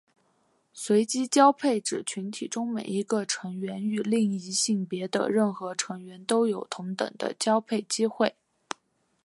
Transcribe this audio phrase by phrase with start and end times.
[0.73, 8.35] 随机交配指群体中每一个成员与另一性别的任何成员都有同等的交配机会。